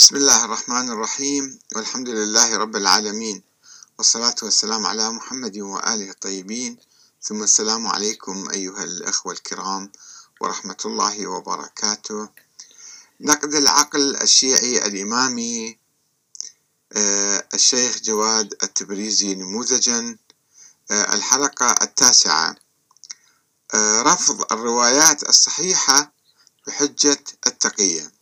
بسم 0.00 0.16
الله 0.16 0.44
الرحمن 0.44 0.90
الرحيم 0.90 1.58
والحمد 1.76 2.08
لله 2.08 2.56
رب 2.56 2.76
العالمين 2.76 3.42
والصلاة 3.98 4.34
والسلام 4.42 4.86
على 4.86 5.10
محمد 5.10 5.58
وآله 5.58 6.10
الطيبين 6.10 6.76
ثم 7.22 7.42
السلام 7.42 7.86
عليكم 7.86 8.50
أيها 8.50 8.84
الأخوة 8.84 9.32
الكرام 9.32 9.92
ورحمة 10.40 10.76
الله 10.84 11.26
وبركاته. 11.26 12.28
نقد 13.20 13.54
العقل 13.54 14.16
الشيعي 14.16 14.86
الإمامي 14.86 15.78
آه، 16.92 17.48
الشيخ 17.54 18.00
جواد 18.02 18.54
التبريزي 18.62 19.34
نموذجا 19.34 20.16
آه، 20.90 21.14
الحلقة 21.14 21.76
التاسعة. 21.82 22.56
آه، 23.74 24.02
رفض 24.02 24.52
الروايات 24.52 25.28
الصحيحة 25.28 26.12
بحجة 26.66 27.24
التقية. 27.46 28.19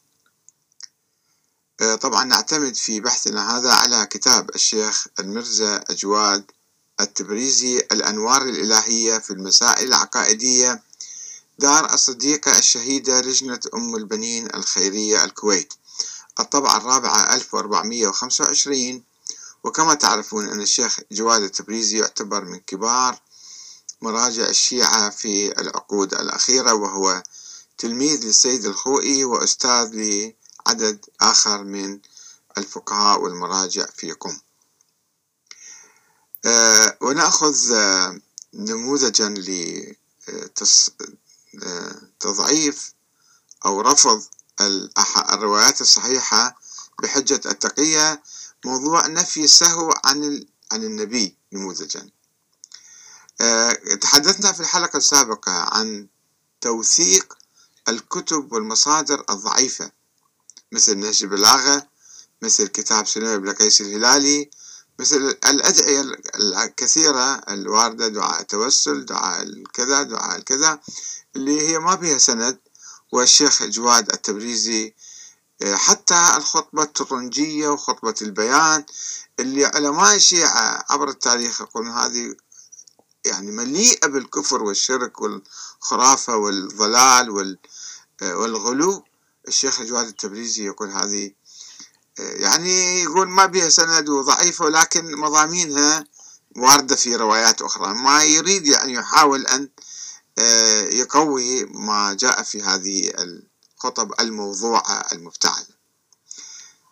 طبعا 1.79 2.25
نعتمد 2.25 2.77
في 2.77 3.01
بحثنا 3.01 3.57
هذا 3.59 3.73
على 3.73 4.07
كتاب 4.07 4.51
الشيخ 4.55 5.07
المرزا 5.19 5.85
أجواد 5.91 6.45
التبريزي 7.01 7.79
الأنوار 7.79 8.43
الإلهية 8.43 9.19
في 9.19 9.31
المسائل 9.31 9.89
العقائدية 9.89 10.83
دار 11.59 11.95
الصديقة 11.95 12.59
الشهيدة 12.59 13.21
لجنة 13.21 13.61
أم 13.75 13.97
البنين 13.97 14.49
الخيرية 14.55 15.25
الكويت. 15.25 15.73
الطبعة 16.41 16.77
الرابعة 16.77 17.35
1425 17.35 19.03
وكما 19.65 19.95
تعرفون 19.95 20.49
أن 20.49 20.61
الشيخ 20.61 21.01
جواد 21.13 21.43
التبريزي 21.43 21.99
يعتبر 21.99 22.45
من 22.45 22.61
كبار 22.61 23.19
مراجع 24.03 24.49
الشيعة 24.49 25.11
في 25.11 25.61
العقود 25.61 26.15
الأخيرة 26.15 26.75
وهو 26.75 27.23
تلميذ 27.79 28.25
للسيد 28.25 28.65
الخوئي 28.65 29.25
وأستاذ 29.25 29.95
عدد 30.69 31.05
آخر 31.21 31.65
من 31.65 32.01
الفقهاء 32.59 33.21
والمراجع 33.21 33.87
في 33.87 34.13
قم 34.13 34.39
آه، 36.45 36.99
ونأخذ 37.01 37.73
آه، 37.73 38.21
نموذجا 38.55 39.29
لتضعيف 41.55 42.93
آه، 43.65 43.69
أو 43.69 43.81
رفض 43.81 44.25
الروايات 45.33 45.81
الصحيحة 45.81 46.59
بحجة 47.03 47.41
التقية 47.47 48.23
موضوع 48.65 49.07
نفي 49.07 49.45
السهو 49.45 49.95
عن 50.05 50.47
عن 50.73 50.85
النبي 50.85 51.37
نموذجا. 51.53 52.11
تحدثنا 54.01 54.53
في 54.53 54.61
الحلقة 54.61 54.97
السابقة 54.97 55.53
عن 55.53 56.09
توثيق 56.61 57.39
الكتب 57.89 58.53
والمصادر 58.53 59.25
الضعيفة. 59.31 59.91
مثل 60.73 60.99
نهج 60.99 61.23
البلاغة 61.23 61.87
مثل 62.43 62.69
كتاب 62.69 63.07
ابن 63.17 63.53
قيس 63.53 63.81
الهلالي 63.81 64.51
مثل 64.99 65.17
الأدعية 65.47 66.01
الكثيرة 66.35 67.35
الواردة 67.35 68.09
دعاء 68.09 68.41
التوسل 68.41 69.05
دعاء 69.05 69.43
الكذا 69.43 70.03
دعاء 70.03 70.39
الكذا 70.39 70.81
اللي 71.37 71.69
هي 71.69 71.79
ما 71.79 71.95
بها 71.95 72.19
سند. 72.19 72.59
والشيخ 73.13 73.63
جواد 73.63 74.13
التبريزي 74.13 74.95
آه، 75.63 75.75
حتى 75.75 76.33
الخطبة 76.37 76.83
الترنجية 76.83 77.69
وخطبة 77.69 78.15
البيان 78.23 78.85
اللي 79.41 79.65
علماء 79.65 80.15
الشيعة 80.15 80.85
عبر 80.91 81.09
التاريخ 81.09 81.61
يقولون 81.61 81.91
هذه 81.91 82.37
يعني 83.25 83.51
مليئة 83.51 84.07
بالكفر 84.07 84.63
والشرك 84.63 85.21
والخرافة 85.21 86.37
والضلال 86.37 87.59
آه، 88.23 88.37
والغلو. 88.37 89.05
الشيخ 89.49 89.83
جواد 89.83 90.07
التبريزي 90.07 90.67
يقول 90.67 90.91
هذه 90.91 91.33
يعني 92.19 93.03
يقول 93.03 93.29
ما 93.29 93.47
بها 93.47 93.69
سند 93.69 94.09
وضعيفة 94.09 94.65
ولكن 94.65 95.17
مضامينها 95.17 96.05
واردة 96.57 96.97
في 96.97 97.17
روايات 97.17 97.63
أخرى. 97.63 97.95
ما 97.95 98.23
يريد 98.25 98.67
يعني 98.67 98.93
يحاول 98.93 99.47
أن 99.47 99.69
آه، 100.39 100.83
يقوي 100.83 101.65
ما 101.65 102.15
جاء 102.21 102.43
في 102.43 102.63
هذه 102.63 103.13
الخطب 103.19 104.21
الموضوعة 104.21 105.07
المفتعلة 105.13 105.67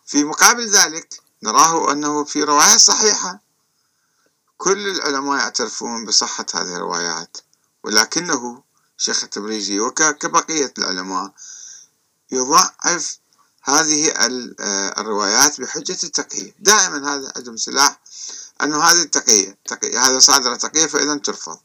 في 0.05 0.23
مقابل 0.23 0.69
ذلك 0.69 1.21
نراه 1.43 1.91
أنه 1.91 2.23
في 2.23 2.43
روايات 2.43 2.79
صحيحة. 2.79 3.41
كل 4.57 4.87
العلماء 4.87 5.37
يعترفون 5.37 6.05
بصحة 6.05 6.45
هذه 6.53 6.75
الروايات 6.75 7.37
ولكنه 7.83 8.63
شيخ 8.97 9.23
التبريزي 9.23 9.79
وكبقية 9.79 10.73
العلماء 10.77 11.33
يضعف 12.31 13.17
هذه 13.63 14.11
آه، 14.59 15.01
الروايات 15.01 15.61
بحجة 15.61 15.97
التقية 16.03 16.55
دائما 16.59 17.15
هذا 17.15 17.33
عندهم 17.35 17.57
سلاح 17.57 17.99
أنه 18.63 18.83
هذه 18.83 19.01
التقية 19.01 19.57
تقية 19.65 19.99
هذا 19.99 20.19
صادرة 20.19 20.55
تقية 20.55 20.85
فإذا 20.85 21.15
ترفض. 21.15 21.59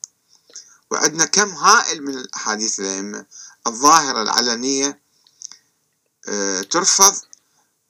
وعندنا 0.90 1.24
كم 1.24 1.48
هائل 1.48 2.02
من 2.02 2.14
الأحاديث 2.18 2.80
الأئمة 2.80 3.26
الظاهرة 3.66 4.22
العلنية 4.22 5.00
آه، 6.28 6.60
ترفض 6.60 7.14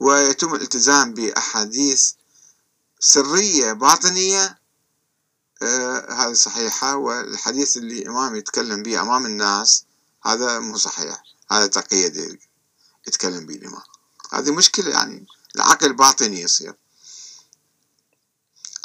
ويتم 0.01 0.55
الالتزام 0.55 1.15
بأحاديث 1.15 2.13
سرية 3.01 3.73
باطنية 3.73 4.59
آه، 5.63 6.13
هذه 6.13 6.33
صحيحة 6.33 6.97
والحديث 6.97 7.77
اللي 7.77 8.09
إمام 8.09 8.37
يتكلم 8.37 8.83
به 8.83 9.01
أمام 9.01 9.27
الناس 9.27 9.85
هذا 10.25 10.59
مو 10.59 10.77
صحيح. 10.77 11.23
هذا 11.51 11.67
تقية 11.67 12.09
دي. 12.09 12.52
يتكلم 13.09 13.47
به 13.47 13.55
الإمام. 13.55 13.83
هذه 14.33 14.51
مشكلة 14.51 14.91
يعني 14.91 15.27
العقل 15.57 15.93
باطني 15.93 16.41
يصير. 16.41 16.75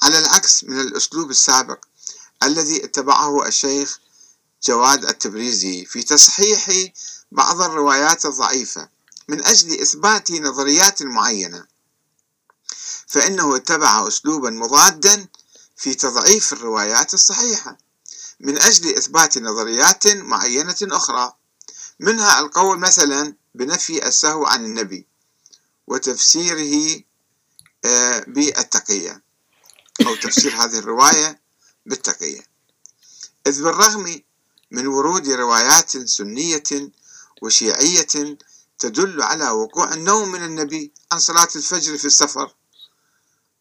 على 0.01 0.19
العكس 0.19 0.63
من 0.63 0.79
الأسلوب 0.79 1.29
السابق 1.31 1.85
الذي 2.43 2.85
اتبعه 2.85 3.47
الشيخ 3.47 3.99
جواد 4.63 5.05
التبريزي 5.05 5.85
في 5.85 6.03
تصحيح 6.03 6.91
بعض 7.31 7.61
الروايات 7.61 8.25
الضعيفة 8.25 8.89
من 9.27 9.45
أجل 9.45 9.81
إثبات 9.81 10.31
نظريات 10.31 11.03
معينة 11.03 11.65
فإنه 13.07 13.55
اتبع 13.55 14.07
أسلوبا 14.07 14.49
مضادا 14.49 15.27
في 15.77 15.95
تضعيف 15.95 16.53
الروايات 16.53 17.13
الصحيحة 17.13 17.77
من 18.39 18.57
أجل 18.57 18.95
إثبات 18.97 19.37
نظريات 19.37 20.07
معينة 20.07 20.75
أخرى. 20.81 21.33
منها 21.99 22.39
القول 22.39 22.79
مثلا 22.79 23.35
بنفي 23.57 24.07
السهو 24.07 24.45
عن 24.45 24.65
النبي 24.65 25.07
وتفسيره 25.87 27.03
آه، 27.85 28.25
بالتقية 28.27 29.23
أو 30.07 30.15
تفسير 30.15 30.55
هذه 30.55 30.79
الرواية 30.79 31.41
بالتقية. 31.85 32.47
إذ 33.47 33.63
بالرغم 33.63 34.21
من 34.71 34.87
ورود 34.87 35.29
روايات 35.29 35.97
سنية 35.97 36.91
وشيعية 37.41 38.37
تدل 38.79 39.21
على 39.21 39.49
وقوع 39.49 39.93
النوم 39.93 40.31
من 40.31 40.43
النبي 40.43 40.93
عن 41.11 41.19
صلاة 41.19 41.49
الفجر 41.55 41.97
في 41.97 42.05
السفر 42.05 42.55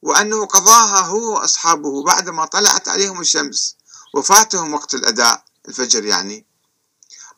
وأنه 0.02 0.46
قضاها 0.46 1.00
هو 1.00 1.34
وأصحابه 1.34 2.02
بعدما 2.02 2.46
طلعت 2.46 2.88
عليهم 2.88 3.20
الشمس 3.20 3.76
وفاتهم 4.14 4.74
وقت 4.74 4.94
الأداء 4.94 5.44
الفجر 5.68 6.04
يعني 6.04 6.46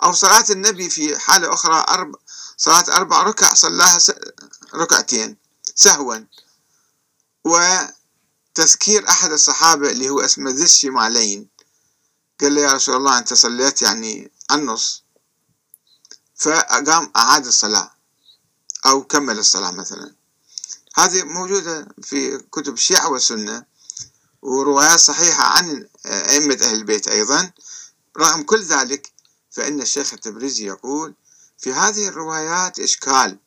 أو 0.03 0.13
صلاة 0.13 0.45
النبي 0.51 0.91
في 0.91 1.19
حالة 1.19 1.55
أخرى 1.55 1.85
أربع 1.89 2.19
صلاة 2.59 2.85
أربع 2.97 3.23
ركع 3.23 3.55
صلاها 3.55 3.99
ركعتين 4.75 5.37
سهوا. 5.75 6.17
وتذكير 7.45 9.09
أحد 9.09 9.33
الصحابة 9.33 9.91
اللي 9.91 10.09
هو 10.09 10.21
اسمه 10.21 10.51
ذي 10.51 10.65
الشمالين 10.65 11.49
قال 12.41 12.55
له 12.55 12.61
يا 12.61 12.73
رسول 12.73 12.97
الله 12.97 13.19
أنت 13.19 13.35
صليت 13.35 13.83
يعني 13.83 14.33
النص. 14.51 15.03
فقام 16.37 17.13
أعاد 17.17 17.47
الصلاة 17.47 17.91
أو 18.87 19.05
كمل 19.05 19.39
الصلاة 19.39 19.71
مثلا. 19.71 20.15
هذه 20.95 21.23
موجودة 21.23 21.89
في 22.03 22.39
كتب 22.39 22.75
الشيعة 22.75 23.11
والسنة 23.11 23.65
وروايات 24.43 24.99
صحيحة 24.99 25.43
عن 25.43 25.89
أئمة 26.07 26.59
أهل 26.63 26.75
البيت 26.75 27.09
أيضا. 27.09 27.53
رغم 28.19 28.43
كل 28.43 28.63
ذلك 28.63 29.13
فإن 29.51 29.81
الشيخ 29.81 30.13
التبريزي 30.13 30.67
يقول 30.67 31.15
في 31.59 31.73
هذه 31.73 32.09
الروايات 32.09 32.79
إشكال 32.79 33.39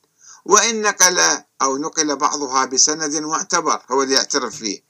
وإن 0.46 0.82
نقل 0.82 1.44
أو 1.62 1.78
نقل 1.78 2.16
بعضها 2.16 2.66
بسند 2.66 3.16
معتبر 3.16 3.82
هو 3.92 4.04
اللي 4.04 4.16
يعترف 4.16 4.56
فيه. 4.56 4.84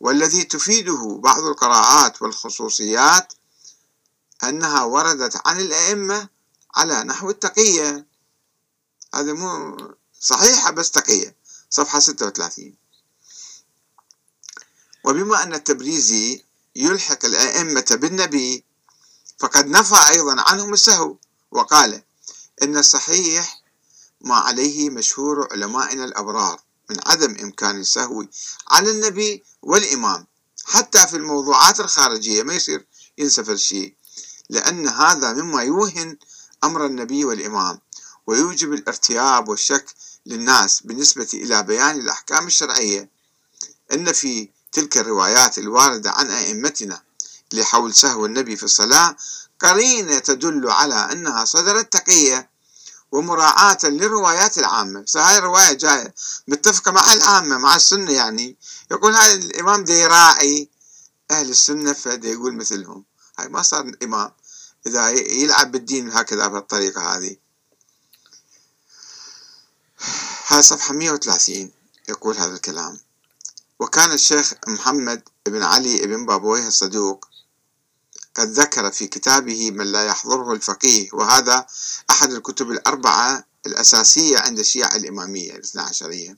والذي 0.00 0.44
تفيده 0.44 1.20
بعض 1.22 1.44
القراءات 1.44 2.22
والخصوصيات 2.22 3.32
أنها 4.44 4.82
وردت 4.82 5.40
عن 5.46 5.60
الأئمة 5.60 6.28
على 6.74 7.04
نحو 7.04 7.30
التقية. 7.30 8.06
هذا 9.14 9.32
مو 9.32 9.76
صحيحة 10.20 10.70
بس 10.70 10.90
تقية. 10.90 11.40
صفحة 11.70 11.98
36 11.98 12.74
وبما 15.04 15.42
أن 15.42 15.54
التبريزي 15.54 16.44
يلحق 16.76 17.24
الأئمة 17.24 17.86
بالنبي 17.90 18.64
فقد 19.38 19.66
نفى 19.66 19.96
أيضا 20.10 20.42
عنهم 20.42 20.72
السهو 20.72 21.16
وقال 21.50 22.02
إن 22.62 22.76
الصحيح 22.76 23.62
ما 24.20 24.34
عليه 24.34 24.90
مشهور 24.90 25.48
علمائنا 25.52 26.04
الأبرار 26.04 26.60
من 26.90 26.96
عدم 27.06 27.36
إمكان 27.42 27.80
السهو 27.80 28.26
على 28.70 28.90
النبي 28.90 29.44
والإمام. 29.62 30.26
حتى 30.64 31.06
في 31.06 31.16
الموضوعات 31.16 31.80
الخارجية 31.80 32.42
ما 32.42 32.54
يصير 32.54 32.86
ينسف 33.18 33.50
الشيء 33.50 33.94
لأن 34.50 34.88
هذا 34.88 35.32
مما 35.32 35.62
يوهن 35.62 36.16
أمر 36.64 36.86
النبي 36.86 37.24
والإمام 37.24 37.80
ويوجب 38.26 38.72
الارتياب 38.72 39.48
والشك 39.48 39.94
للناس 40.26 40.80
بالنسبة 40.82 41.28
إلى 41.34 41.62
بيان 41.62 42.00
الأحكام 42.00 42.46
الشرعية. 42.46 43.10
أن 43.92 44.12
في 44.12 44.50
تلك 44.72 44.98
الروايات 44.98 45.58
الواردة 45.58 46.10
عن 46.10 46.30
أئمتنا 46.30 47.02
لحول 47.52 47.94
سهو 47.94 48.26
النبي 48.26 48.56
في 48.56 48.62
الصلاة 48.62 49.16
قرينة 49.60 50.18
تدل 50.18 50.70
على 50.70 51.12
أنها 51.12 51.44
صدرت 51.44 51.92
تقية 51.92 52.50
ومراعاة 53.12 53.78
للروايات 53.84 54.58
العامة. 54.58 55.04
فهاي 55.04 55.38
الرواية 55.38 55.72
جاية 55.72 56.14
متفقة 56.48 56.92
مع 56.92 57.12
العامة 57.12 57.58
مع 57.58 57.76
السنة 57.76 58.12
يعني. 58.12 58.56
يقول 58.90 59.14
هذا 59.14 59.34
الإمام 59.34 59.84
دي 59.84 59.92
يراعي 59.92 60.68
أهل 61.30 61.50
السنة 61.50 61.92
فدي 61.92 62.32
يقول 62.32 62.54
مثلهم. 62.54 63.04
هاي 63.38 63.48
ما 63.48 63.62
صار 63.62 63.92
إمام. 64.02 64.30
إذا 64.86 65.08
يلعب 65.10 65.72
بالدين 65.72 66.10
هكذا 66.10 66.46
بهالطريقة 66.46 67.16
هذه. 67.16 67.36
هاي 70.46 70.62
صفحة 70.62 70.94
130 70.94 71.70
يقول 72.08 72.36
هذا 72.36 72.54
الكلام. 72.54 72.98
وكان 73.80 74.12
الشيخ 74.12 74.52
محمد 74.68 75.22
بن 75.46 75.62
علي 75.62 76.06
بن 76.06 76.26
بابويه 76.26 76.68
الصدوق 76.68 77.28
قد 78.40 78.48
ذكر 78.48 78.90
في 78.90 79.06
كتابه 79.06 79.70
من 79.70 79.86
لا 79.86 80.04
يحضره 80.04 80.52
الفقيه 80.52 81.08
وهذا 81.12 81.66
أحد 82.10 82.32
الكتب 82.32 82.70
الأربعة 82.70 83.44
الأساسية 83.66 84.38
عند 84.38 84.58
الشيعة 84.58 84.96
الإمامية 84.96 85.52
الاثنى 85.52 85.82
عشرية. 85.82 86.36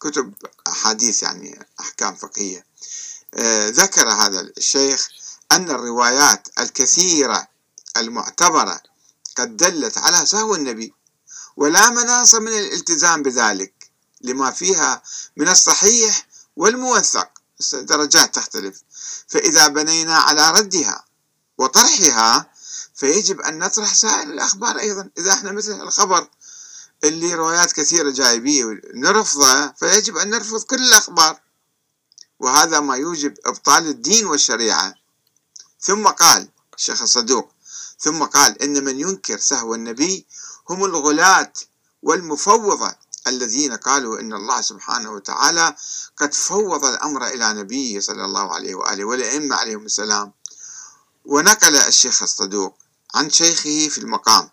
كتب 0.00 0.34
أحاديث 0.68 1.22
يعني 1.22 1.66
أحكام 1.80 2.14
فقهية. 2.14 2.66
آه 3.34 3.68
ذكر 3.68 4.08
هذا 4.08 4.40
الشيخ 4.40 5.08
أن 5.52 5.70
الروايات 5.70 6.48
الكثيرة 6.60 7.48
المعتبرة 7.96 8.80
قد 9.36 9.56
دلت 9.56 9.98
على 9.98 10.26
سهو 10.26 10.54
النبي 10.54 10.94
ولا 11.56 11.90
مناص 11.90 12.34
من 12.34 12.52
الالتزام 12.52 13.22
بذلك 13.22 13.90
لما 14.20 14.50
فيها 14.50 15.02
من 15.36 15.48
الصحيح 15.48 16.26
والموثق. 16.56 17.28
درجات 17.72 18.34
تختلف. 18.34 18.82
فإذا 19.28 19.68
بنينا 19.68 20.16
على 20.16 20.50
ردها 20.50 21.04
وطرحها 21.58 22.50
فيجب 22.94 23.40
أن 23.40 23.58
نطرح 23.58 23.94
سائر 23.94 24.30
الأخبار 24.30 24.78
أيضا. 24.78 25.10
إذا 25.18 25.32
إحنا 25.32 25.52
مثل 25.52 25.80
الخبر 25.80 26.28
اللي 27.04 27.34
روايات 27.34 27.72
كثيرة 27.72 28.10
جايبية 28.10 28.80
نرفضه 28.94 29.72
فيجب 29.72 30.16
أن 30.16 30.30
نرفض 30.30 30.62
كل 30.62 30.82
الأخبار. 30.82 31.40
وهذا 32.40 32.80
ما 32.80 32.96
يوجب 32.96 33.34
إبطال 33.46 33.86
الدين 33.88 34.26
والشريعة. 34.26 34.94
ثم 35.80 36.06
قال 36.06 36.48
الشيخ 36.76 37.02
الصدوق 37.02 37.52
ثم 37.98 38.24
قال 38.24 38.62
إن 38.62 38.84
من 38.84 39.00
ينكر 39.00 39.38
سهو 39.38 39.74
النبي 39.74 40.26
هم 40.70 40.84
الغلاة 40.84 41.52
والمفوضة 42.02 42.94
الذين 43.26 43.72
قالوا 43.72 44.20
إن 44.20 44.32
الله 44.32 44.60
سبحانه 44.60 45.10
وتعالى 45.12 45.76
قد 46.16 46.34
فوض 46.34 46.84
الأمر 46.84 47.26
إلى 47.26 47.52
نبيه 47.52 48.00
صلى 48.00 48.24
الله 48.24 48.54
عليه 48.54 48.74
وآله 48.74 49.04
والأئمة 49.04 49.56
عليهم 49.56 49.84
السلام. 49.84 50.32
ونقل 51.24 51.76
الشيخ 51.76 52.22
الصدوق 52.22 52.74
عن 53.14 53.30
شيخه 53.30 53.88
في 53.88 53.98
المقام 53.98 54.50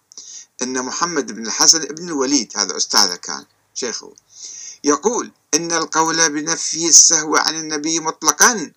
أن 0.62 0.86
محمد 0.86 1.32
بن 1.32 1.48
الحسن 1.48 1.80
بن 1.80 2.08
الوليد 2.08 2.52
هذا 2.56 2.78
أستاذه 2.78 3.16
كان 3.16 3.46
شيخه 3.74 4.14
يقول 4.84 5.32
إن 5.54 5.72
القول 5.72 6.30
بنفي 6.30 6.88
السهو 6.88 7.36
عن 7.36 7.56
النبي 7.56 8.00
مطلقا 8.00 8.72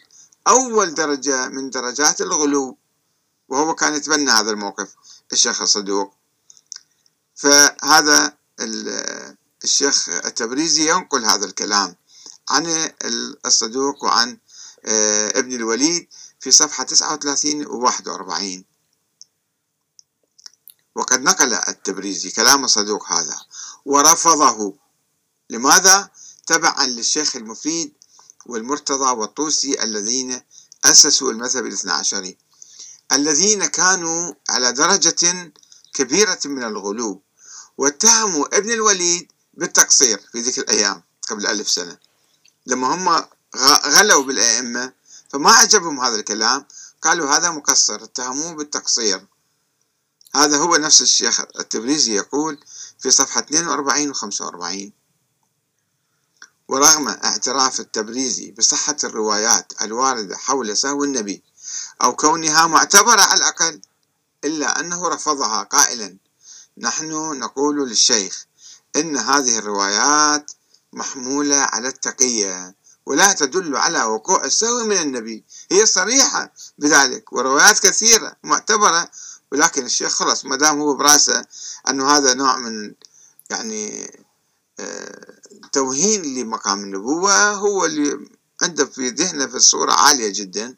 أول 0.48 0.94
درجة 0.94 1.48
من 1.48 1.70
درجات 1.70 2.20
الغلو 2.20 2.76
وهو 3.48 3.74
كان 3.74 3.94
يتبنى 3.94 4.30
هذا 4.30 4.50
الموقف 4.50 4.94
الشيخ 5.32 5.62
الصدوق. 5.62 6.14
فهذا 7.34 8.36
الشيخ 9.64 10.08
التبريزي 10.08 10.90
ينقل 10.90 11.24
هذا 11.24 11.44
الكلام 11.44 11.96
عن 12.50 12.90
الصدوق 13.46 14.04
وعن 14.04 14.38
آه، 14.84 15.38
ابن 15.38 15.52
الوليد 15.52 16.08
في 16.44 16.50
صفحة 16.50 16.84
39 16.84 17.66
و 17.66 17.78
41 17.78 18.64
وقد 20.94 21.20
نقل 21.20 21.54
التبريزي 21.54 22.30
كلام 22.30 22.64
الصدوق 22.64 23.12
هذا 23.12 23.36
ورفضه. 23.84 24.74
لماذا؟ 25.50 26.10
تبعا 26.46 26.86
للشيخ 26.86 27.36
المفيد 27.36 27.92
والمرتضى 28.46 29.10
والطوسي 29.10 29.82
الذين 29.82 30.40
أسسوا 30.84 31.32
المذهب 31.32 31.66
الاثنى 31.66 31.92
عشري 31.92 32.38
الذين 33.12 33.66
كانوا 33.66 34.34
على 34.48 34.72
درجة 34.72 35.52
كبيرة 35.94 36.40
من 36.44 36.64
الغلو 36.64 37.22
واتهموا 37.78 38.56
ابن 38.56 38.70
الوليد 38.70 39.32
بالتقصير 39.54 40.20
في 40.32 40.40
ذيك 40.40 40.58
الأيام 40.58 41.02
قبل 41.30 41.46
ألف 41.46 41.68
سنة. 41.70 41.98
لما 42.66 42.94
هم 42.94 43.26
غلوا 43.86 44.22
بالأئمة 44.22 45.03
فما 45.34 45.50
عجبهم 45.50 46.00
هذا 46.00 46.16
الكلام. 46.16 46.66
قالوا 47.02 47.36
هذا 47.36 47.50
مقصر 47.50 48.04
اتهموه 48.04 48.52
بالتقصير. 48.54 49.26
هذا 50.34 50.58
هو 50.58 50.76
نفس 50.76 51.02
الشيخ 51.02 51.40
التبريزي 51.40 52.16
يقول 52.16 52.64
في 52.98 53.10
صفحة 53.10 53.40
42 53.40 54.10
و 54.10 54.12
45 54.12 54.92
ورغم 56.68 57.08
اعتراف 57.08 57.80
التبريزي 57.80 58.50
بصحة 58.50 58.96
الروايات 59.04 59.72
الواردة 59.82 60.36
حول 60.36 60.76
سهو 60.76 61.04
النبي 61.04 61.42
أو 62.02 62.16
كونها 62.16 62.66
معتبرة 62.66 63.20
على 63.20 63.38
الأقل 63.38 63.80
إلا 64.44 64.80
أنه 64.80 65.08
رفضها 65.08 65.62
قائلا 65.62 66.16
نحن 66.78 67.38
نقول 67.38 67.88
للشيخ 67.88 68.46
إن 68.96 69.16
هذه 69.16 69.58
الروايات 69.58 70.50
محمولة 70.92 71.56
على 71.56 71.88
التقية. 71.88 72.83
ولا 73.06 73.32
تدل 73.32 73.76
على 73.76 74.04
وقوع 74.04 74.44
السهو 74.44 74.84
من 74.84 74.96
النبي. 74.96 75.44
هي 75.72 75.86
صريحة 75.86 76.52
بذلك 76.78 77.32
وروايات 77.32 77.78
كثيرة 77.78 78.36
معتبرة 78.42 79.10
ولكن 79.52 79.84
الشيخ 79.84 80.12
خلص 80.12 80.44
ما 80.44 80.56
دام 80.56 80.80
هو 80.80 80.94
براسه 80.94 81.44
أنه 81.88 82.16
هذا 82.16 82.34
نوع 82.34 82.56
من 82.56 82.94
يعني 83.50 84.10
آه، 84.80 85.34
توهين 85.72 86.22
لمقام 86.22 86.84
النبوة 86.84 87.50
هو 87.50 87.84
اللي 87.84 88.28
عنده 88.62 88.84
في 88.84 89.08
ذهنه 89.08 89.46
في 89.46 89.56
الصورة 89.56 89.92
عالية 89.92 90.32
جدا 90.32 90.76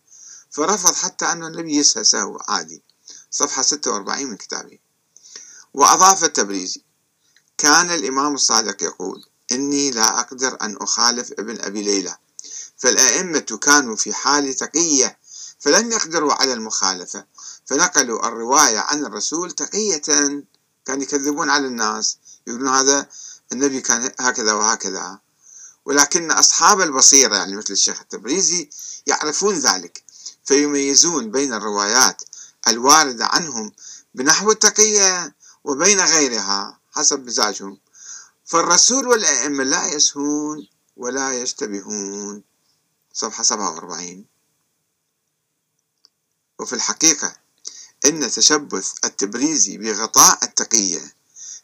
فرفض 0.50 0.95
حتى 0.95 1.25
أن 1.25 1.45
النبي 1.45 1.77
يسهى 1.77 2.05
سهو 2.05 2.39
عادي. 2.49 2.83
صفحة 3.31 3.62
46 3.62 4.27
من 4.27 4.37
كتابه. 4.37 4.79
وأضاف 5.75 6.25
التبريزي 6.25 6.83
كان 7.59 7.91
الإمام 7.91 8.35
الصادق 8.35 8.83
يقول 8.83 9.25
إني 9.53 9.91
لا 9.91 10.21
أقدر 10.21 10.57
أن 10.62 10.77
أخالف 10.77 11.33
ابن 11.33 11.61
أبي 11.61 11.83
ليلى. 11.83 12.17
فالأئمة 12.76 13.59
كانوا 13.62 13.97
في 13.97 14.14
حال 14.14 14.54
تقية 14.54 15.18
فلم 15.59 15.92
يقدروا 15.92 16.33
على 16.33 16.52
المخالفة 16.52 17.25
فنقلوا 17.66 18.28
الرواية 18.28 18.78
عن 18.78 19.06
الرسول 19.06 19.50
تقية 19.50 19.97
كانوا 20.85 21.02
يكذبون 21.02 21.50
على 21.50 21.66
الناس 21.66 22.18
يقولون 22.47 22.68
هذا 22.68 23.09
النبي 23.52 23.80
كان 23.80 24.12
هكذا 24.18 24.52
وهكذا. 24.52 25.18
ولكن 25.85 26.30
أصحاب 26.30 26.80
البصيرة 26.80 27.37
يعني 27.37 27.56
مثل 27.56 27.73
الشيخ 27.73 28.00
التبريزي 28.00 28.71
يعرفون 29.06 29.54
ذلك 29.54 30.02
فيميزون 30.45 31.30
بين 31.30 31.52
الروايات 31.52 32.23
الواردة 32.68 33.26
عنهم 33.26 33.73
بنحو 34.14 34.50
التقية 34.50 35.35
وبين 35.64 36.00
غيرها 36.00 36.80
حسب 36.92 37.26
مزاجهم. 37.26 37.78
فالرسول 38.45 39.09
والأئمة 39.09 39.64
لا 39.64 39.87
يسهون 39.87 40.68
ولا 40.97 41.42
يشتبهون. 41.42 42.42
صفحة 43.17 43.43
47 43.43 44.25
وفي 46.59 46.73
الحقيقة 46.73 47.37
إن 48.05 48.31
تشبث 48.31 48.93
التبريزي 49.05 49.79
بغطاء 49.79 50.39
التقية 50.45 51.15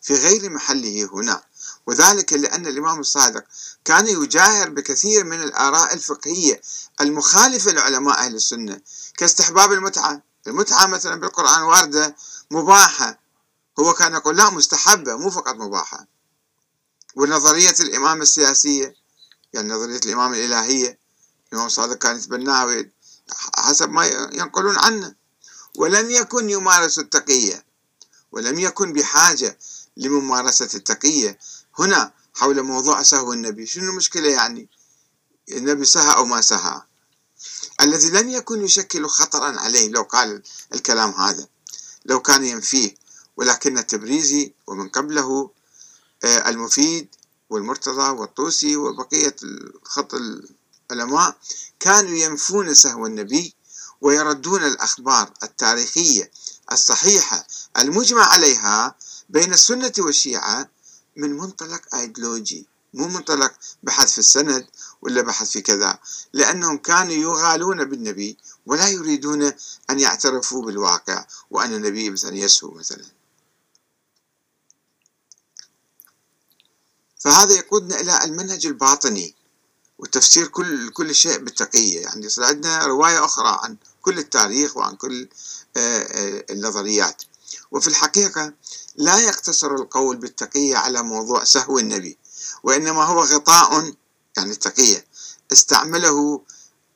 في 0.03 0.15
غير 0.15 0.51
محله 0.51 1.09
هنا 1.13 1.43
وذلك 1.87 2.33
لأن 2.33 2.67
الإمام 2.67 3.01
الصادق 3.01 3.45
كان 3.85 4.09
يجاهر 4.09 4.71
بكثير 4.71 5.25
من 5.25 5.43
الآراء 5.43 5.95
الفقهية 5.95 6.61
المخالفة 7.01 7.71
لعلماء 7.71 8.19
أهل 8.19 8.35
السنة 8.35 8.81
كاستحباب 9.17 9.73
المتعة. 9.73 10.23
المتعة 10.47 10.87
مثلا 10.87 11.21
بالقرآن 11.21 11.63
واردة 11.63 12.17
مباحة. 12.51 13.19
هو 13.81 13.95
كان 13.95 14.13
يقول 14.13 14.37
لا 14.37 14.51
مستحبة 14.51 15.17
مو 15.17 15.31
فقط 15.31 15.55
مباحة. 15.55 16.07
ونظرية 17.17 17.75
الإمامة 17.81 18.23
السياسية 18.23 18.95
يعني 19.53 19.69
نظرية 19.69 20.01
الإمامة 20.07 20.37
الإلهية 20.37 21.02
الإمام 21.53 21.67
الصادق 21.67 21.99
كان 21.99 22.17
يتبناها 22.17 22.85
حسب 23.55 23.91
ما 23.91 24.07
ينقلون 24.33 24.79
عنه. 24.79 25.15
ولم 25.77 26.11
يكن 26.11 26.51
يمارس 26.51 26.99
التقية. 26.99 27.65
ولم 28.33 28.59
يكن 28.59 28.93
بحاجة 28.93 29.59
لممارسة 29.97 30.69
التقية. 30.75 31.39
هنا 31.79 32.13
حول 32.35 32.63
موضوع 32.63 33.03
سهو 33.03 33.33
النبي. 33.33 33.67
شنو 33.67 33.91
المشكلة 33.91 34.29
يعني؟ 34.29 34.69
النبي 35.51 35.85
سهى 35.85 36.17
أو 36.17 36.25
ما 36.25 36.41
سهى؟ 36.41 36.83
الذي 37.81 38.11
لم 38.11 38.31
يكن 38.31 38.65
يشكل 38.65 39.07
خطرا 39.07 39.61
عليه. 39.61 39.89
لو 39.89 40.03
قال 40.03 40.43
الكلام 40.75 41.11
هذا 41.11 41.49
لو 42.05 42.21
كان 42.21 42.45
ينفيه. 42.45 42.95
ولكن 43.37 43.79
التبريزي 43.79 44.55
ومن 44.67 44.89
قبله 44.89 45.51
آه، 46.25 46.49
المفيد 46.49 47.09
والمرتضى 47.51 48.11
والطوسي 48.11 48.77
وبقية 48.77 49.37
خط 49.83 50.15
العلماء 50.93 51.37
كانوا 51.81 52.17
ينفون 52.17 52.75
سهو 52.75 53.07
النبي 53.07 53.55
ويردون 54.01 54.65
الأخبار 54.65 55.33
التاريخية 55.43 56.31
الصحيحة 56.73 57.47
المجمع 57.79 58.23
عليها 58.23 58.97
بين 59.29 59.53
السنة 59.53 59.93
والشيعة 59.99 60.69
من 61.17 61.31
منطلق 61.37 61.95
أيديولوجي 61.95 62.67
مو 62.95 63.09
منطلق 63.09 63.53
بحث 63.83 64.13
في 64.13 64.19
السند 64.19 64.67
ولا 65.03 65.23
بحث 65.23 65.51
في 65.51 65.61
كذا 65.61 65.99
لأنهم 66.33 66.79
كانوا 66.79 67.13
يغالون 67.13 67.85
بالنبي 67.85 68.39
ولا 68.67 68.89
يريدون 68.89 69.53
أن 69.91 70.01
يعترفوا 70.01 70.63
بالواقع 70.63 71.27
وأن 71.51 71.75
النبي 71.75 72.11
مثلا 72.11 72.37
يسهو 72.37 72.71
مثلا. 72.71 73.05
فهذا 77.19 77.55
يقودنا 77.55 78.01
إلى 78.01 78.25
المنهج 78.25 78.67
الباطني 78.67 79.35
وتفسير 80.03 80.47
كل 80.47 80.91
كل 80.91 81.15
شيء 81.15 81.39
بالتقية 81.39 82.01
يعني 82.01 82.27
يصير 82.27 82.45
عندنا 82.45 82.87
رواية 82.87 83.25
أخرى 83.25 83.59
عن 83.63 83.77
كل 84.03 84.19
التاريخ 84.19 84.77
وعن 84.77 84.97
كل 84.97 85.29
آه، 85.77 86.03
آه، 86.03 86.45
النظريات. 86.51 87.23
وفي 87.71 87.89
الحقيقة 87.89 88.53
لا 88.97 89.19
يقتصر 89.19 89.75
القول 89.75 90.17
بالتقية 90.17 90.77
على 90.77 91.03
موضوع 91.03 91.45
سهو 91.45 91.79
النبي 91.79 92.19
وإنما 92.63 93.05
هو 93.05 93.21
غطاء 93.21 93.95
يعني 94.37 94.51
التقية 94.51 95.07
استعمله 95.53 96.43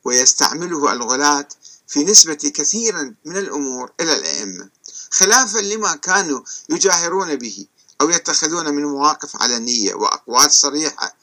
ويستعمله 0.05 0.93
الغلاة 0.93 1.49
في 1.89 2.05
نسبة 2.05 2.53
كثيرا 2.55 3.15
من 3.25 3.37
الأمور 3.37 3.93
إلى 4.01 4.13
الأئمة 4.13 4.69
خلافا 5.11 5.59
لما 5.59 5.97
كانوا 5.97 6.41
يجاهرون 6.69 7.37
به 7.37 7.67
أو 8.01 8.11
يتخذون 8.11 8.75
من 8.75 8.85
مواقف 8.85 9.43
علنية 9.43 9.95
وأقوال 9.95 10.51
صريحة 10.51 11.16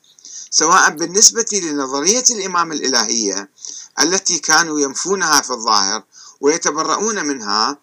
سواء 0.53 0.89
بالنسبة 0.89 1.45
لنظرية 1.53 2.23
الإمام 2.29 2.71
الإلهية 2.71 3.49
التي 3.99 4.39
كانوا 4.39 4.79
ينفونها 4.79 5.41
في 5.41 5.49
الظاهر 5.51 6.03
ويتبرؤون 6.41 7.25
منها 7.25 7.77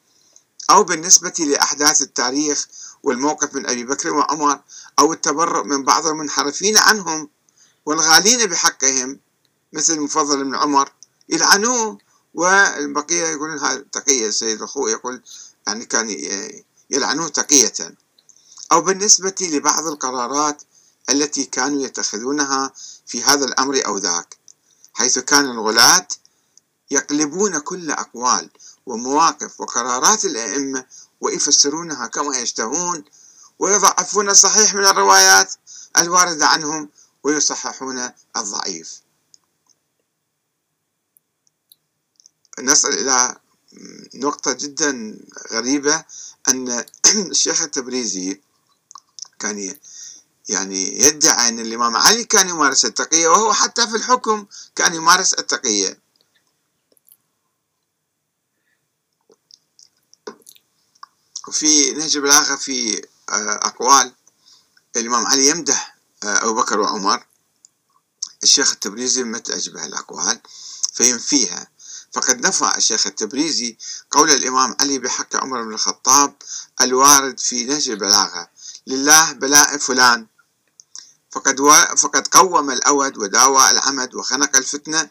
أو 0.70 0.82
بالنسبة 0.82 1.34
لأحداث 1.38 2.02
التاريخ 2.02 2.68
والموقف 3.02 3.54
من 3.54 3.66
أبي 3.66 3.84
بكر 3.84 4.14
وعمر 4.14 4.60
أو 4.98 5.12
التبرؤ 5.12 5.64
من 5.64 5.84
بعض 5.84 6.06
المنحرفين 6.06 6.76
عنهم 6.76 7.28
والغالين 7.86 8.46
بحقهم 8.46 9.20
مثل 9.72 9.92
المفضل 9.92 10.44
بن 10.44 10.54
عمر 10.54 10.92
يلعنوه 11.28 11.98
والبقية 12.34 13.26
يقولون 13.26 13.58
هذا 13.58 13.84
تقية 13.92 14.26
السيد 14.26 14.62
الخوء 14.62 14.90
يقول 14.90 15.22
يعني 15.66 15.84
كان 15.84 16.16
يلعنوه 16.90 17.28
تقية. 17.28 17.96
أو 18.72 18.80
بالنسبة 18.80 19.34
لبعض 19.40 19.86
القرارات 19.86 20.62
التي 21.08 21.44
كانوا 21.44 21.82
يتخذونها 21.82 22.72
في 23.06 23.22
هذا 23.22 23.44
الأمر 23.44 23.86
أو 23.86 23.98
ذاك 23.98 24.36
حيث 24.94 25.18
كان 25.18 25.44
الغلاة 25.44 26.08
يقلبون 26.90 27.58
كل 27.58 27.90
أقوال 27.90 28.50
ومواقف 28.86 29.60
وقرارات 29.60 30.24
الأئمة 30.24 30.86
ويفسرونها 31.20 32.06
كما 32.06 32.38
يشتهون 32.38 33.04
ويضعفون 33.58 34.30
الصحيح 34.30 34.74
من 34.74 34.84
الروايات 34.84 35.54
الواردة 35.98 36.46
عنهم 36.46 36.88
ويصححون 37.22 38.10
الضعيف. 38.36 39.00
نصل 42.60 42.88
إلى 42.88 43.36
نقطة 44.14 44.52
جدا 44.52 45.18
غريبة 45.52 46.04
أن 46.48 46.84
الشيخ 47.30 47.62
التبريزي 47.62 48.40
كان 49.38 49.76
يعني 50.50 51.00
يدعي 51.02 51.48
أن 51.48 51.58
الإمام 51.60 51.96
علي 51.96 52.24
كان 52.24 52.48
يمارس 52.48 52.84
التقية 52.84 53.28
وهو 53.28 53.52
حتى 53.52 53.86
في 53.86 53.96
الحكم 53.96 54.46
كان 54.76 54.94
يمارس 54.94 55.34
التقية. 55.34 56.00
وفي 61.48 61.92
نهج 61.92 62.16
البلاغة 62.16 62.56
في 62.56 63.02
آه، 63.28 63.60
أقوال 63.62 64.12
الإمام 64.96 65.26
علي 65.26 65.48
يمدح 65.48 65.96
آه، 66.24 66.42
أبو 66.44 66.54
بكر 66.54 66.80
وعمر. 66.80 67.26
الشيخ 68.42 68.72
التبريزي 68.72 69.24
ما 69.24 69.38
تعجبه 69.38 69.86
الأقوال؟ 69.86 70.40
فينفيها. 70.92 71.68
فقد 72.12 72.46
نفى 72.46 72.72
الشيخ 72.76 73.06
التبريزي 73.06 73.76
قول 74.10 74.30
الإمام 74.30 74.76
علي 74.80 74.98
بحق 74.98 75.36
عمر 75.36 75.62
بن 75.62 75.74
الخطاب 75.74 76.34
الوارد 76.80 77.40
في 77.40 77.64
نهج 77.64 77.88
البلاغة. 77.90 78.50
لله 78.86 79.32
بلاء 79.32 79.78
فلان. 79.78 80.26
فقد, 81.30 81.60
و... 81.60 81.72
فقد 81.96 82.28
قوم 82.28 82.70
الأود 82.70 83.18
وداوى 83.18 83.70
العمد 83.70 84.14
وخنق 84.14 84.56
الفتنة. 84.56 85.10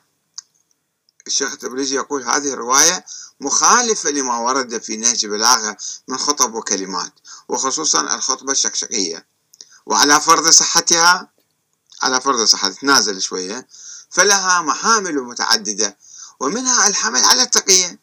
الشيخ 1.27 1.51
التبريزي 1.51 1.95
يقول 1.95 2.23
هذه 2.23 2.53
الرواية 2.53 3.05
مخالفة 3.39 4.09
لما 4.09 4.37
ورد 4.37 4.81
في 4.81 4.97
نهج 4.97 5.25
بلاغة 5.25 5.77
من 6.07 6.17
خطب 6.17 6.53
وكلمات 6.53 7.13
وخصوصا 7.47 8.01
الخطبة 8.15 8.51
الشكشكية. 8.51 9.25
وعلى 9.85 10.21
فرض 10.21 10.49
صحتها 10.49 11.29
على 12.01 12.21
فرض 12.21 12.43
صحة 12.43 12.69
تنازل 12.69 13.21
شوية 13.21 13.67
فلها 14.09 14.61
محامل 14.61 15.15
متعددة 15.15 15.97
ومنها 16.39 16.87
الحمل 16.87 17.23
على 17.23 17.41
التقية. 17.41 17.99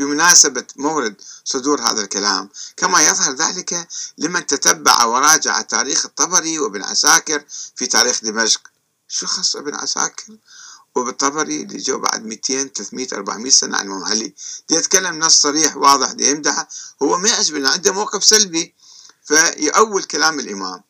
بمناسبة 0.00 0.64
مورد 0.76 1.20
صدور 1.44 1.80
هذا 1.80 2.02
الكلام 2.02 2.48
كما 2.76 3.02
يظهر 3.02 3.34
ذلك 3.34 3.88
لمن 4.18 4.46
تتبع 4.46 5.04
وراجع 5.04 5.60
تاريخ 5.60 6.04
الطبري 6.06 6.58
وابن 6.58 6.82
عساكر 6.82 7.44
في 7.76 7.86
تاريخ 7.86 8.20
دمشق. 8.24 8.60
شو 9.08 9.26
خص 9.26 9.56
ابن 9.56 9.74
عساكر؟ 9.74 10.36
وبالطبري 10.94 11.62
اللي 11.62 11.78
جو 11.78 11.98
بعد 11.98 12.24
200 12.24 12.64
300 12.64 13.08
400 13.12 13.50
سنة 13.50 13.76
عن 13.76 13.86
الإمام 13.86 14.04
علي. 14.04 14.34
دي 14.68 14.74
يتكلم 14.74 15.18
نص 15.18 15.40
صريح 15.42 15.76
واضح 15.76 16.12
دي 16.12 16.30
يمدحه 16.30 16.68
هو 17.02 17.18
ما 17.18 17.28
يعجبنا 17.28 17.70
عنده 17.70 17.92
موقف 17.92 18.24
سلبي 18.24 18.74
فيأول 19.24 20.04
كلام 20.04 20.38
الإمام. 20.40 20.82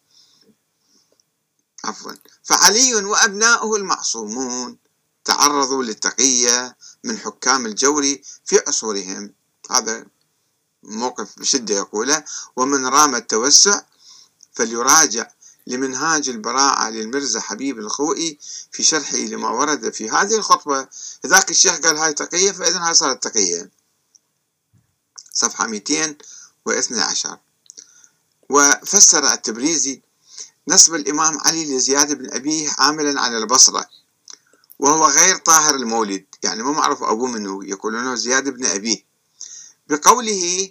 عفوا. 1.84 2.12
فعلي 2.44 2.94
وأبناؤه 2.94 3.76
المعصومون 3.76 4.76
تعرضوا 5.24 5.82
للتقية 5.82 6.76
من 7.04 7.18
حكام 7.18 7.66
الجور 7.66 8.16
في 8.44 8.60
عصورهم. 8.68 9.34
هذا 9.70 10.06
موقف 10.82 11.38
بشدة 11.38 11.74
يقوله. 11.74 12.24
ومن 12.56 12.86
رام 12.86 13.14
التوسع 13.14 13.82
فليراجع 14.52 15.30
لمنهاج 15.66 16.28
البراءة 16.28 16.88
للمرزا 16.90 17.40
حبيب 17.40 17.78
الخوئي 17.78 18.38
في 18.72 18.82
شرحه 18.82 19.16
لما 19.16 19.50
ورد 19.50 19.92
في 19.92 20.10
هذه 20.10 20.36
الخطبة. 20.36 20.88
ذاك 21.26 21.50
الشيخ 21.50 21.78
قال 21.80 21.96
هاي 21.96 22.12
تقية 22.12 22.52
فإذا 22.52 22.78
هاي 22.78 22.94
صارت 22.94 23.22
تقية. 23.22 23.70
صفحة 25.32 25.66
212 25.66 27.38
وفسر 28.50 29.32
التبريزي 29.32 30.02
نصب 30.68 30.94
الإمام 30.94 31.38
علي 31.38 31.76
لزياد 31.76 32.18
بن 32.18 32.34
أبيه 32.34 32.70
عاملا 32.78 33.20
على 33.20 33.38
البصرة. 33.38 33.88
وهو 34.80 35.06
غير 35.06 35.36
طاهر 35.36 35.74
المولد. 35.74 36.24
يعني 36.42 36.62
ما 36.62 36.72
معروف 36.72 37.02
أبوه 37.02 37.28
منه 37.28 37.64
يقولونه 37.64 38.14
زياد 38.14 38.48
بن 38.48 38.66
أبيه. 38.66 39.04
بقوله 39.88 40.70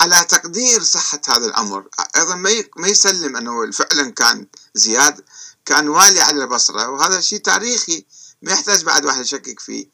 على 0.00 0.24
تقدير 0.24 0.82
صحة 0.82 1.20
هذا 1.28 1.46
الأمر 1.46 1.88
أيضا 2.16 2.34
ما 2.76 2.88
يسلم 2.88 3.36
أنه 3.36 3.70
فعلا 3.70 4.10
كان 4.10 4.46
زياد 4.74 5.24
كان 5.64 5.88
والي 5.88 6.20
على 6.20 6.42
البصرة. 6.42 6.88
وهذا 6.88 7.20
شيء 7.20 7.38
تاريخي 7.38 8.06
ما 8.42 8.52
يحتاج 8.52 8.84
بعد 8.84 9.04
واحد 9.04 9.20
يشكك 9.20 9.60
فيه. 9.60 9.86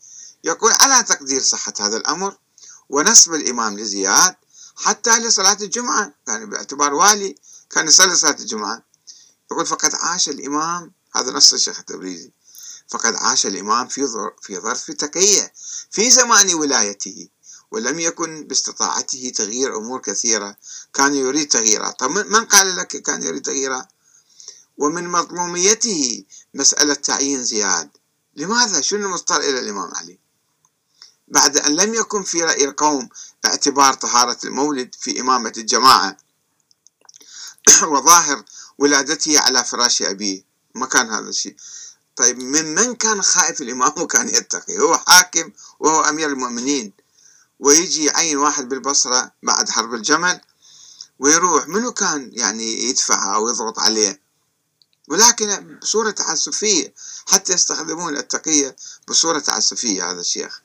يقول 0.45 0.73
على 0.81 1.03
تقدير 1.03 1.43
صحة 1.43 1.75
هذا 1.81 1.97
الأمر 1.97 2.37
ونصب 2.89 3.35
الإمام 3.35 3.79
لزياد 3.79 4.35
حتى 4.77 5.19
لصلاة 5.19 5.59
الجمعة. 5.61 6.15
يعني 6.29 6.47
باعتبار 6.47 6.95
والي 6.95 7.37
كان 7.71 7.87
يصلي 7.87 8.17
صلاة 8.17 8.37
الجمعة. 8.41 8.83
يقول 9.51 9.67
فقد 9.67 9.95
عاش 9.95 10.29
الإمام. 10.29 10.93
هذا 11.15 11.33
نص 11.33 11.53
الشيخ 11.53 11.79
التبريزي. 11.79 12.33
فقد 12.89 13.15
عاش 13.15 13.47
الإمام 13.47 13.89
في 13.89 14.07
في 14.43 14.59
ظرف 14.59 14.91
تقية 14.91 15.53
في 15.91 16.11
زمان 16.11 16.55
ولايته 16.55 17.29
ولم 17.75 18.01
يكن 18.01 18.45
باستطاعته 18.47 19.33
تغيير 19.37 19.77
أمور 19.77 20.01
كثيرة. 20.01 20.57
كان 20.95 21.15
يريد 21.15 21.49
تغييرها. 21.49 21.91
طب 21.91 22.11
من 22.11 22.45
قال 22.45 22.77
لك 22.77 22.87
كان 22.89 23.23
يريد 23.23 23.43
تغييرها؟ 23.43 23.89
ومن 24.79 25.09
مظلوميته 25.09 26.25
مسألة 26.55 26.95
تعيين 26.95 27.45
زياد. 27.45 27.91
لماذا؟ 28.37 28.81
شنو 28.81 29.07
المضطر 29.07 29.41
إلى 29.41 29.59
الإمام 29.59 29.95
علي؟ 29.95 30.19
بعد 31.29 31.57
أن 31.57 31.77
لم 31.77 31.95
يكن 31.95 32.23
في 32.23 32.43
رأي 32.43 32.65
القوم 32.65 33.09
اعتبار 33.45 33.95
طهارة 33.95 34.39
المولد 34.45 34.95
في 35.01 35.21
إمامة 35.21 35.53
الجماعة 35.57 36.17
وظاهر 37.93 38.45
ولادته 38.79 39.41
على 39.41 39.65
فراش 39.65 40.03
أبيه. 40.03 40.45
ما 40.75 40.87
كان 40.87 41.11
هذا 41.11 41.29
الشيء. 41.29 41.57
طيب 42.17 42.39
من 42.39 42.75
من 42.75 42.95
كان 42.95 43.23
خائف 43.23 43.61
الإمام 43.61 43.93
وكان 44.03 44.29
يتقي؟ 44.29 44.79
هو 44.79 44.99
حاكم 44.99 45.53
وهو 45.81 46.01
أمير 46.01 46.29
المؤمنين. 46.29 46.93
ويجي 47.61 48.05
يعين 48.05 48.39
واحد 48.39 48.69
بالبصرة 48.69 49.33
بعد 49.43 49.71
حرب 49.71 49.95
الجمل 49.95 50.41
ويروح. 51.19 51.69
منو 51.69 51.93
كان 51.93 52.31
يعني 52.33 52.85
يدفع 52.89 53.35
أو 53.35 53.49
يضغط 53.49 53.79
عليه؟ 53.79 54.21
ولكن 55.09 55.79
بصورة 55.83 56.11
تعسفية 56.11 56.95
حتى 57.27 57.53
يستخدمون 57.53 58.17
التقية 58.17 58.77
بصورة 59.09 59.39
تعسفية 59.39 60.11
هذا 60.11 60.21
الشيخ. 60.21 60.61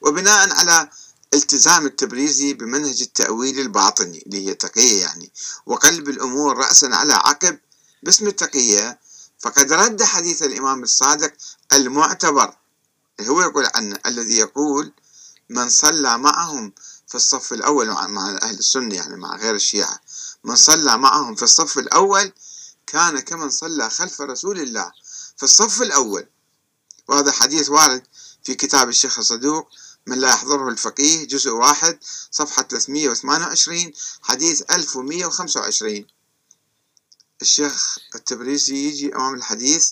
وبناء 0.00 0.52
على 0.52 0.90
التزام 1.34 1.86
التبريزي 1.86 2.54
بمنهج 2.54 3.02
التأويل 3.02 3.60
الباطني 3.60 4.22
اللي 4.26 4.46
هي 4.46 4.52
التقية 4.52 5.00
يعني. 5.00 5.32
وقلب 5.66 6.08
الأمور 6.08 6.56
رأسا 6.56 6.86
على 6.86 7.12
عقب 7.12 7.58
باسم 8.02 8.26
التقية 8.26 8.98
فقد 9.38 9.72
رد 9.72 10.02
حديث 10.02 10.42
الإمام 10.42 10.82
الصادق 10.82 11.32
المعتبر 11.72 12.56
هو 13.20 13.42
يقول 13.42 13.66
عنه 13.74 13.98
الذي 14.06 14.36
يقول 14.36 14.92
من 15.48 15.68
صلى 15.68 16.18
معهم 16.18 16.72
في 17.08 17.14
الصف 17.14 17.52
الأول 17.52 17.86
مع 17.86 18.38
أهل 18.42 18.58
السنة 18.58 18.94
يعني 18.94 19.16
مع 19.16 19.36
غير 19.36 19.54
الشيعة 19.54 20.00
من 20.44 20.56
صلى 20.56 20.98
معهم 20.98 21.34
في 21.34 21.42
الصف 21.42 21.78
الأول 21.78 22.32
كان 22.86 23.20
كمن 23.20 23.50
صلى 23.50 23.90
خلف 23.90 24.20
رسول 24.20 24.60
الله 24.60 24.92
في 25.36 25.42
الصف 25.42 25.82
الأول. 25.82 26.28
وهذا 27.08 27.32
حديث 27.32 27.68
وارد 27.70 28.02
في 28.44 28.54
كتاب 28.54 28.88
الشيخ 28.88 29.18
الصدوق 29.18 29.68
من 30.06 30.18
لا 30.18 30.28
يحضره 30.28 30.68
الفقيه 30.68 31.26
جزء 31.26 31.50
واحد 31.50 31.98
صفحة 32.30 32.62
328 32.62 33.92
حديث 34.22 34.62
1125 34.70 36.06
الشيخ 37.42 37.98
التبريزي 38.14 38.74
يجي 38.74 39.14
أمام 39.14 39.34
الحديث 39.34 39.90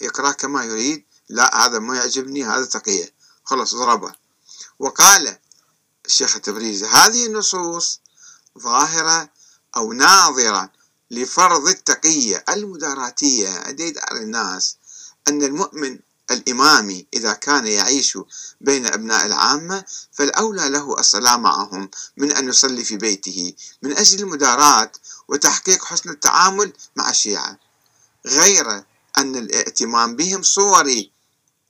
يقرأ 0.00 0.32
كما 0.32 0.64
يريد. 0.64 1.04
لا 1.28 1.66
هذا 1.66 1.78
ما 1.78 1.96
يعجبني 1.96 2.44
هذا 2.44 2.64
تقية 2.64 3.14
خلص 3.44 3.74
ضربه 3.74 4.14
وقال 4.78 5.38
الشيخ 6.06 6.36
التبريزي 6.36 6.86
هذه 6.86 7.26
النصوص 7.26 8.00
ظاهرة 8.58 9.30
أو 9.76 9.92
ناظرة 9.92 10.72
لفرض 11.10 11.68
التقية 11.68 12.44
المداراتية. 12.48 13.68
أديد 13.68 13.98
على 13.98 14.20
الناس 14.20 14.76
أن 15.28 15.42
المؤمن 15.42 15.98
الإمامي 16.30 17.06
إذا 17.14 17.32
كان 17.32 17.66
يعيش 17.66 18.18
بين 18.60 18.86
أبناء 18.86 19.26
العامة 19.26 19.84
فالأولى 20.12 20.68
له 20.68 20.98
الصلاة 20.98 21.36
معهم 21.36 21.90
من 22.16 22.32
أن 22.32 22.48
يصلي 22.48 22.84
في 22.84 22.96
بيته 22.96 23.52
من 23.82 23.96
أجل 23.96 24.20
المداراة 24.20 24.92
وتحقيق 25.28 25.84
حسن 25.84 26.10
التعامل 26.10 26.72
مع 26.96 27.10
الشيعة. 27.10 27.58
غير 28.26 28.84
أن 29.18 29.36
الائتمام 29.36 30.16
بهم 30.16 30.42
صوري 30.42 31.12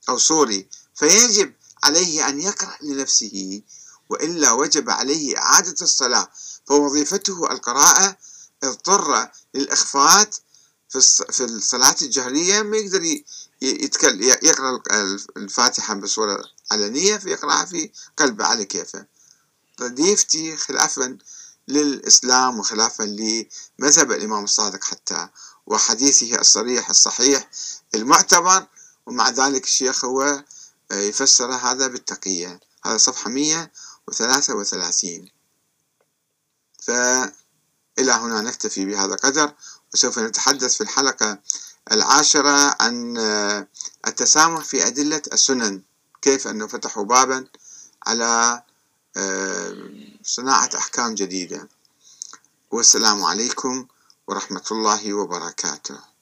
أو 0.09 0.17
صوري 0.17 0.67
فيجب 0.95 1.53
عليه 1.83 2.29
أن 2.29 2.41
يقرأ 2.41 2.77
لنفسه 2.81 3.61
وإلا 4.09 4.51
وجب 4.51 4.89
عليه 4.89 5.37
إعادة 5.37 5.75
الصلاة 5.81 6.31
فوظيفته 6.67 7.51
القراءة 7.51 8.17
اضطر 8.63 9.29
للإخفات 9.53 10.35
في 10.89 11.43
الصلاة 11.43 11.95
الجهرية 12.01 12.61
ما 12.61 12.77
يقدر 12.77 13.21
يتكلم 13.61 14.21
يقرأ 14.21 14.81
الفاتحة 15.37 15.93
بصورة 15.93 16.43
علنية 16.71 17.17
فيقرأها 17.17 17.65
في 17.65 17.91
قلبه 18.17 18.45
على 18.45 18.65
كيفه. 18.65 19.05
يفتي 19.81 20.57
خلافا 20.57 21.17
للإسلام 21.67 22.59
وخلافا 22.59 23.03
لمذهب 23.03 24.11
الإمام 24.11 24.43
الصادق 24.43 24.83
حتى 24.83 25.29
وحديثه 25.65 26.39
الصريح 26.39 26.89
الصحيح 26.89 27.49
المعتبر 27.95 28.67
ومع 29.05 29.29
ذلك 29.29 29.63
الشيخ 29.63 30.05
هو 30.05 30.43
يفسر 30.91 31.51
هذا 31.51 31.87
بالتقية. 31.87 32.59
هذا 32.85 32.97
صفحة 32.97 33.29
133 33.29 35.29
فإلى 36.83 38.11
هنا 38.11 38.41
نكتفي 38.41 38.85
بهذا 38.85 39.13
القدر 39.13 39.53
وسوف 39.93 40.19
نتحدث 40.19 40.75
في 40.75 40.81
الحلقة 40.81 41.39
العاشرة 41.91 42.75
عن 42.81 43.17
التسامح 44.07 44.63
في 44.63 44.87
أدلة 44.87 45.21
السنن 45.33 45.81
كيف 46.21 46.47
أنه 46.47 46.67
فتحوا 46.67 47.03
بابا 47.03 47.47
على 48.07 48.63
صناعة 50.23 50.69
أحكام 50.77 51.15
جديدة. 51.15 51.69
والسلام 52.71 53.23
عليكم 53.23 53.87
ورحمة 54.27 54.63
الله 54.71 55.13
وبركاته. 55.13 56.14